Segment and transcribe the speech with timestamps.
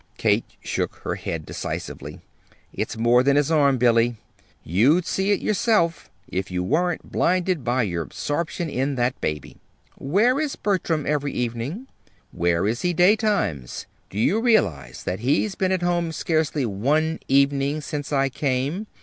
[0.17, 2.21] Kate shook her head decisively.
[2.73, 4.15] "It's more than his arm, Billy.
[4.63, 9.57] You'd see it yourself if you weren't blinded by your absorption in that baby.
[9.99, 11.85] Where is Bertram every evening?
[12.31, 13.85] Where is he daytimes?
[14.09, 18.87] Do you realize that he's been at home scarcely one evening since I came?